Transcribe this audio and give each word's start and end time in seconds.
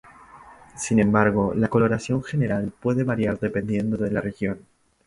Sin 0.75 0.97
embargo, 0.99 1.53
la 1.55 1.67
coloración 1.67 2.23
general 2.23 2.73
puede 2.79 3.03
variar 3.03 3.37
dependiendo 3.39 3.97
de 3.97 4.09
la 4.09 4.19
región. 4.19 4.65